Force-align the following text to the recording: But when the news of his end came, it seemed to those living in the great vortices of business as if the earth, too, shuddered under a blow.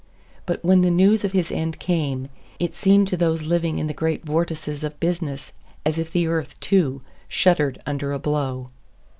But 0.47 0.65
when 0.65 0.81
the 0.81 0.89
news 0.89 1.23
of 1.23 1.33
his 1.33 1.51
end 1.51 1.77
came, 1.79 2.29
it 2.57 2.73
seemed 2.73 3.07
to 3.09 3.17
those 3.17 3.43
living 3.43 3.77
in 3.77 3.85
the 3.85 3.93
great 3.93 4.25
vortices 4.25 4.83
of 4.83 4.99
business 4.99 5.53
as 5.85 5.99
if 5.99 6.11
the 6.11 6.25
earth, 6.25 6.59
too, 6.59 7.03
shuddered 7.27 7.79
under 7.85 8.11
a 8.11 8.17
blow. 8.17 8.69